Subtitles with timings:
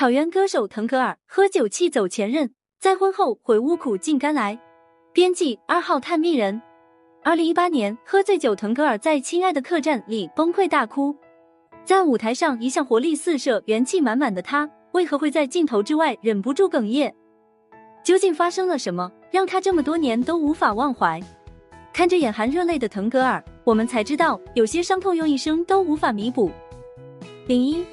[0.00, 4.58] 草原歌手腾格尔喝酒气走前任，再婚后悔悟苦尽甘来。
[5.12, 6.62] 编辑二号探秘人。
[7.22, 11.14] 二零一八年，喝醉酒，腾格尔在《亲爱的客栈》里崩溃大哭。
[11.84, 17.14] 在舞台上一向活力四射、元气满满的他，为何会在镜头之外忍不住哽咽？
[18.02, 21.20] 究竟发生了什么，让他这么多年都无法忘怀？
[21.92, 26.50] 看着眼含热泪的腾格尔，我们才知道，有些伤痛用一生都无法弥补。
[27.46, 27.84] 零一，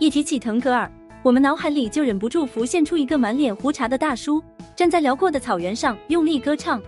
[0.00, 0.90] 一提起腾格尔，
[1.24, 4.42] 我们脑海里就忍不住浮现出一个满脸胡茬的大叔，
[4.76, 6.80] 站在辽阔的草原上，用力歌唱。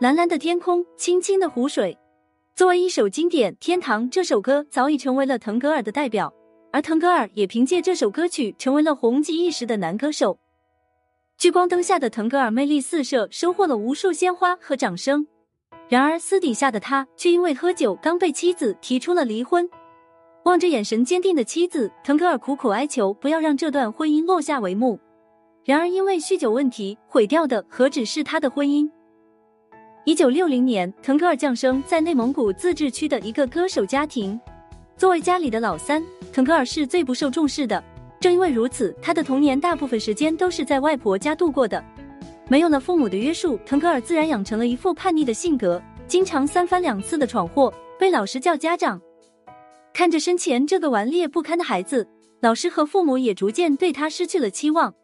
[0.00, 1.96] 蓝蓝的天空，清清的湖水。
[2.54, 6.32] 作为一首经典，《天堂》这首歌早已成为了腾格尔的代表，
[6.72, 10.38] 而腾格尔也凭借这首歌曲成为了红极一时的男歌手。
[11.38, 15.26] 聚光灯下的腾格尔魅力四射，收获了无数鲜花和掌声。
[15.88, 19.68] 然而私底下的他却因为喝酒，刚被妻子提出了离婚。
[20.44, 24.98] 望着眼神坚定的妻子，腾格尔苦苦哀求不要让这段婚姻落下帷幕。
[25.64, 28.90] 然而因为酗酒问题，毁掉的何止是他的婚姻。
[30.06, 34.40] 一九六零年，腾格尔降生在内蒙古自治区的一个歌手家庭。
[34.96, 37.82] 作为家里的老三，腾格尔是最不受重视的。
[38.18, 41.82] 正因为如此，他的童年大部分时间都是在外婆家度过的。
[42.48, 49.00] 没有了父母的约束，腾格尔自然养成了一副叛逆的性格，经常三番两次的闯祸，被老师叫家长。
[49.92, 52.08] 看着身前这个顽劣不堪的孩子，
[52.40, 54.94] 老师和父母也逐渐对他失去了期望。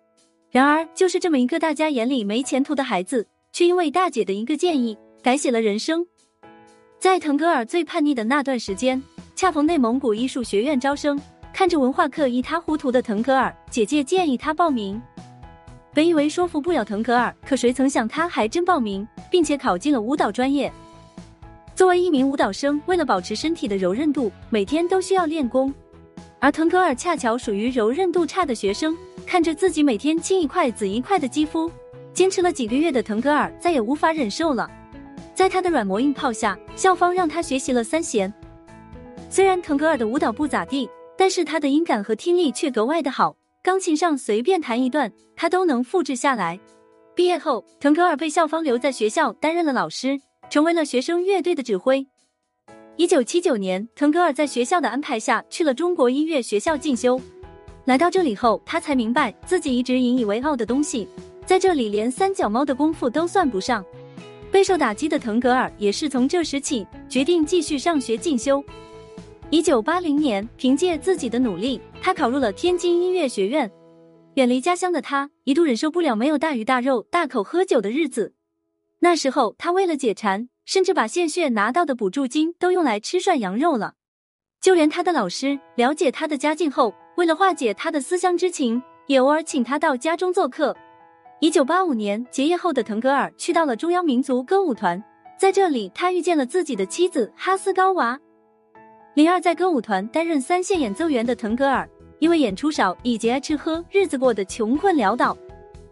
[0.50, 3.26] 然而，就是这么一个大家眼里没前途的孩子。
[3.52, 6.06] 却因为大姐的一个建议改写了人生。
[6.98, 9.02] 在腾格尔最叛逆的那段时间，
[9.34, 11.18] 恰逢内蒙古艺术学院招生，
[11.54, 15.00] 看着文化课一塌糊涂的腾格尔，姐姐建议他报名。
[15.94, 20.70] 本以为说服不了腾格尔，可谁曾想他还真报名，并且考进了舞蹈专业。
[21.76, 25.72] 作为一名舞蹈生，为了保持身体的柔韧度，每天都需要练功。
[26.40, 28.96] 而腾格尔恰巧属于柔韧度差的学生，
[29.26, 31.70] 看着自己每天青一块紫一块的肌肤。
[32.14, 34.70] 坚持了几个月的腾格尔再也无法忍受了，
[35.34, 38.32] 在他的软磨硬泡下，校方让他学习了三弦。
[39.28, 46.58] 虽然腾格尔的舞蹈不咋地，但是他的音感和听力却格外的好，钢琴上随便弹一段，他都能复制下来。
[47.14, 50.18] 毕业后，腾格尔被校方留在学校担任了老师，
[50.50, 52.06] 成为了学生乐队的指挥。
[52.96, 57.20] 一九七九年，腾格尔在学校的安排下去了中国音乐学校进修。
[57.84, 61.06] 来到这里后，他才明白自己一直引以为傲的东西。
[61.44, 63.84] 在这里，连三脚猫的功夫都算不上。
[64.50, 68.64] 备受打击的腾格尔也是从这时起决定继续上学进修。
[69.50, 73.70] 一九八零年，凭借自己的努力，他考入了天津音乐学院。
[74.34, 78.34] 远离家乡的他，一度忍受不了没有大鱼大肉、大口喝酒的日子。
[79.00, 83.94] 那时候，他为了解馋，甚至把献血拿到的补助金都用来吃涮羊肉了。
[84.60, 90.74] 就连他的老师了解他的家境后，为了化解他的思乡之情，也偶尔请他到家中做客。
[91.40, 95.02] 一九八五年结业后的腾格尔去到了中央民族歌舞团，
[95.38, 98.18] 在这里他遇见了自己的妻子哈斯高娃。
[99.14, 105.36] 零二在歌舞团担任三线演奏员的腾格尔，因为演出少以及爱吃喝，日子过得穷困潦倒。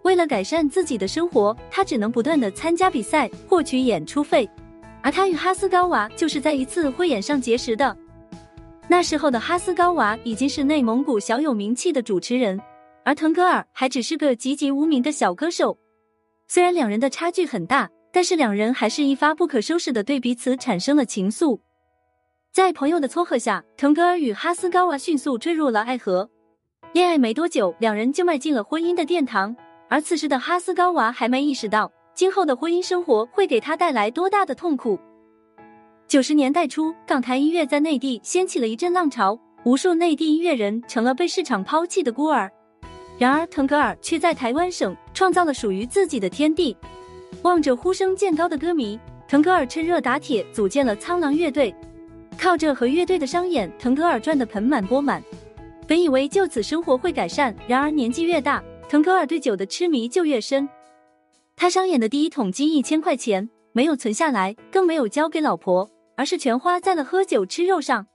[0.05, 4.49] 为了改善自己的生活，他只能不断的参加比赛获取演出费。
[5.03, 7.97] 而他与哈斯高娃就是在一次汇演上结识的。
[8.87, 12.61] 那时候的哈斯高娃已经是内蒙古小有名气的主持人。
[13.03, 15.77] 而腾格尔还只是个籍籍无名的小歌手，
[16.49, 21.59] 虽然两人的差距很大，但是两人还是一发不可收拾的对彼此产生了情愫。
[22.51, 26.31] 在朋友的撮合下，腾格尔与哈斯高娃迅速坠入了爱河。
[26.95, 29.55] 恋爱没多久，两人就迈进了婚姻的殿堂。
[29.89, 34.99] 而此时的哈斯高娃还没意识到，今后的婚姻生活会给他带来多大的痛苦。
[36.07, 42.51] 九十年代初，港台音乐在内地掀起了一阵浪潮，无数内地音乐人成了被市场抛弃的孤儿。
[43.19, 46.77] 然而，腾格尔却在台湾省创造了属于自己的天地。
[47.43, 51.75] 望着呼声渐高的歌迷，腾格尔趁热打铁组建了苍狼乐队。
[52.37, 55.23] 靠着和乐队的商演，腾格尔赚得盆满钵满。
[55.87, 58.63] 本以为就此生活会改善，然而年纪越大，
[58.95, 60.69] 腾格尔对酒的痴迷就越深。
[61.57, 68.07] 他商演的第一桶金一千块钱没有存下来，更没有交给老婆，而是全花在了喝酒吃肉上。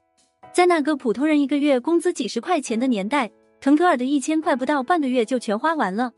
[0.53, 3.29] 在那个普通人一个月工资几十块钱的年代。
[3.59, 6.13] 腾格尔的一千块不到半个月就全花完了。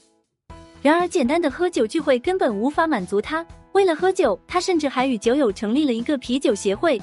[0.83, 3.43] 然而，简单的喝酒聚会根本无法满足他。
[3.71, 7.01] 为了喝酒，他甚至还与酒友成立了一个啤酒协会。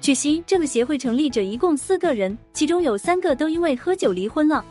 [0.00, 4.64] 据悉，这个协会成立者一共四个人，其中有三个都因为喝酒离婚了。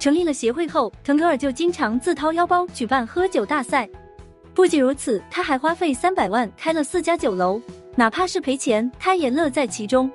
[0.00, 3.88] 成立了协会后，腾格尔就经常自掏腰包举办喝酒大赛。
[4.54, 7.60] 不仅如此，他还花费三百万开了四家酒楼，
[7.94, 10.10] 哪怕是赔钱，他也乐在其中。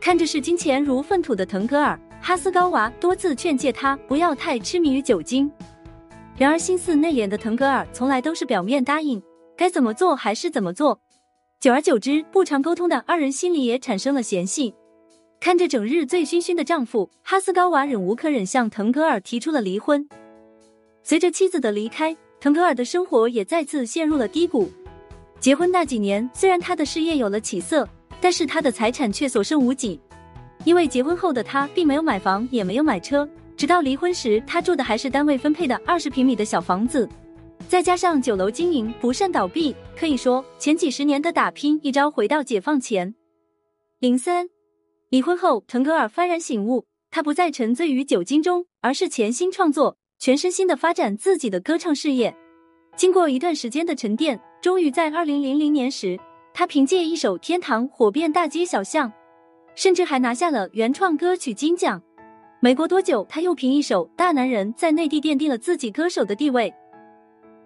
[0.00, 1.98] 看着视金钱如粪土的腾格尔。
[2.24, 5.50] 哈斯高娃多次劝诫他不要太痴迷于酒精。
[6.36, 9.20] 然而心思内敛的腾格尔从来都是表面答应，
[9.56, 11.00] 该怎么做还是怎么做。
[11.58, 14.72] 久而久之，不常沟通的二人心里也产生了嫌隙。
[15.44, 20.08] 看着整日醉醺醺的丈夫，哈斯高娃忍无可忍，向腾格尔提出了离婚。
[21.02, 24.70] 随着妻子的离开，腾格尔的生活也再次陷入了低谷。
[25.40, 27.88] 结婚那几年，虽然他的事业有了起色，
[28.20, 30.00] 但是他的财产却所剩无几。
[30.64, 37.08] 因为结婚后的他并没有买房，也没有买车，直到离婚时，他住的还是单位分配的二十平米的小房子。
[37.68, 43.12] 再加上酒楼经营不慎倒闭，可以说前几十年的打拼一朝回到解放前。
[43.98, 44.48] 零三，
[45.12, 49.98] 离婚后，腾格尔幡然醒悟，他不再沉醉于酒精中，而是潜心创作。
[50.18, 52.34] 全身心的发展自己的歌唱事业，
[52.96, 56.18] 经过一段时间的沉淀，终于在二零零零年时，
[56.54, 59.12] 他凭借一首《天堂》火遍大街小巷，
[59.74, 62.00] 甚至还拿下了原创歌曲金奖。
[62.60, 66.72] 没过多久，他又凭一首《大男人》在内地奠定了自己歌手的地位，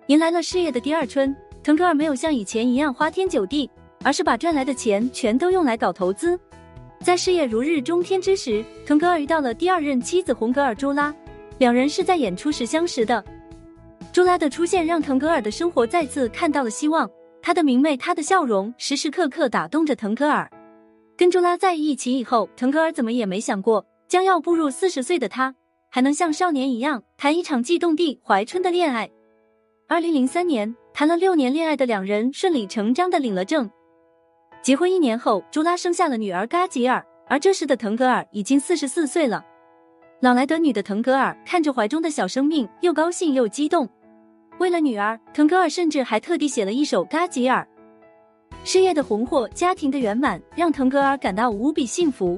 [0.09, 1.33] 迎来了事业的第二春。
[1.63, 3.71] 腾格尔没有像以前一样花天酒地，
[4.03, 6.37] 而是把赚来的钱全都用来搞投资。
[7.07, 11.15] 在事业如日中天之时，腾格尔遇到了第二任妻子红格尔朱拉。
[11.59, 13.25] 两人是在演出时相识的，
[14.13, 17.09] 朱拉的出现让腾格尔的生活再次看到了希望。
[17.41, 20.51] 她的明媚，她的笑容，时时刻刻打动着腾格尔。
[21.17, 25.55] 跟朱拉在一起以后，腾格尔怎么也没想过，将要步入四十岁的他，
[25.89, 29.09] 还能像少年一样谈一场悸动地怀春的恋爱。
[29.87, 33.71] 二零零三年，谈了六年恋爱的两人顺理成章的领了证。
[34.67, 39.47] 结婚一年后，朱拉生下了女儿嘎吉尔，而这时的腾格尔已经四十四岁了。
[40.21, 43.89] 老来得女的腾格尔看着怀中的小生命，又高兴又激动。
[44.59, 47.65] 为了女儿，腾格尔甚至还特地写了一首《嘎吉尔》。
[48.65, 52.37] 事业的红火，家庭的圆满，让腾格尔感到无比幸福。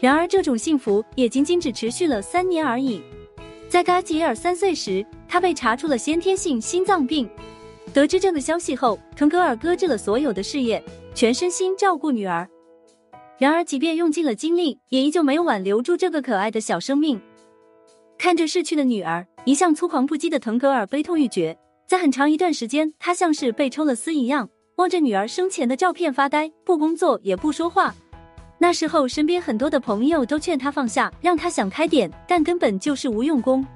[0.00, 3.02] 然而，这种幸福也仅仅只持续了三年而已。
[3.68, 7.28] 在嘎吉尔三岁时，他被查出了先天性心脏病。
[7.92, 10.82] 得知这个消息后，腾格尔搁置了所有的事业，
[11.14, 12.48] 全身心照顾女儿。
[13.38, 17.20] 然而，即便用尽了精力，也依旧没有挽留住这个可爱的小生命。
[18.16, 21.58] 看着逝去的女儿，一向粗狂不羁的腾格尔悲痛欲绝。
[21.86, 27.94] 在很长一段时间，他像是被抽了丝一样，望着女儿生前的照片发呆，不工作也不说话。
[28.58, 33.66] 那时候，身边很多的朋友都劝他放下，让他想开点，但根本就是无用功。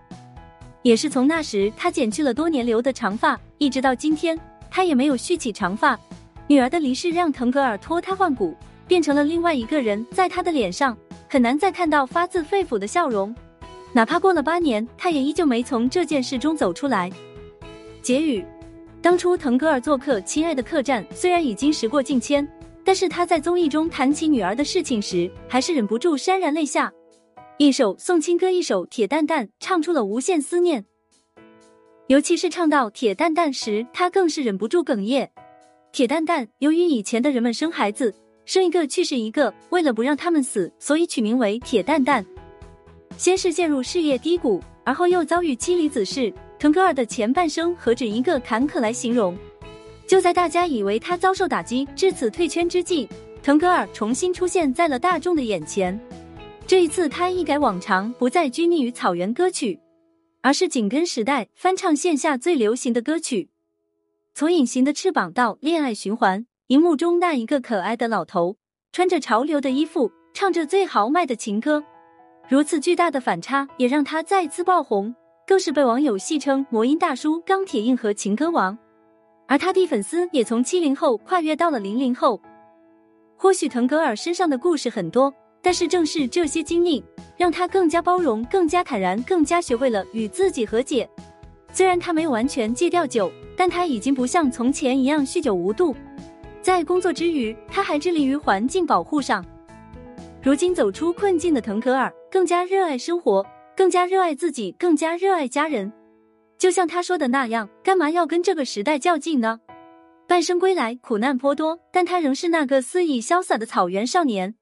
[0.86, 4.38] 也是从那时，他剪去了多年留的长发，一直到今天，
[4.70, 5.98] 他也没有蓄起长发。
[6.46, 8.54] 女儿的离世让腾格尔脱胎换骨。
[8.86, 10.96] 变成了另外一个人，在他的脸上
[11.28, 13.34] 很难再看到发自肺腑的笑容，
[13.92, 17.10] 哪怕过了八年，他也依旧没从这件事中走出来。
[18.00, 18.44] 结语：
[19.02, 22.48] 当初腾格尔做客《亲爱的客栈》，虽然已经时过境迁，
[22.84, 26.92] 但是他在综艺中谈起女儿的事情时，还是忍不住潸然泪下。
[27.58, 30.84] 一首送亲歌，一首铁蛋蛋，唱出了无限思念。
[32.06, 35.30] 尤其是唱到铁蛋蛋时，他更是忍不住哽咽。
[35.90, 38.14] 铁蛋蛋，由于以前的人们生孩子。
[38.44, 42.24] 生一个去世一个，为了不让他们死，所以取名为铁蛋蛋。
[43.16, 49.36] 先是陷入事业低谷，而后又遭遇妻离子逝，腾格尔的前半生何止一个坎坷来形容？
[50.06, 53.08] 就在大家以为他遭受打击，至此退圈之际，
[53.42, 55.98] 腾格尔重新出现在了大众的眼前。
[56.66, 59.78] 这一次，他一改往常，不再拘泥于草原歌曲，
[60.42, 63.48] 而是紧跟时代，翻唱线下最流行的歌曲，
[64.34, 66.40] 从《隐形的翅膀》到《恋爱循环》。
[66.66, 68.56] 荧幕中那一个可爱的老头，
[68.90, 71.84] 穿着潮流的衣服，唱着最豪迈的情歌，
[72.48, 75.14] 如此巨大的反差，也让他再次爆红，
[75.46, 78.76] 更是被网友戏称“魔音大叔”“钢铁硬核情歌王”。
[79.46, 82.40] 而他的粉丝也从七零后跨越到了零零后。
[83.36, 85.32] 或许腾格尔身上的故事很多，
[85.66, 87.02] 但是正是这些经历，
[87.36, 91.10] 让他更加包容、更加坦然、更加学会了与自己和解。
[91.72, 95.92] 虽然他没有完全戒掉酒，但他已经不像从前一样酗酒无度。
[96.62, 99.44] 在工作之余，他还致力于环境保护上。
[100.40, 103.44] 如今走出困境的腾格尔，更加热爱生活，
[103.76, 105.92] 更加热爱自己，更加热爱家人。
[106.56, 109.58] 就像他说的那样：“干嘛要跟这个时代较劲呢？”
[110.28, 114.54] 半生归来，苦难颇多，但他仍是那个肆意潇洒的草原少年。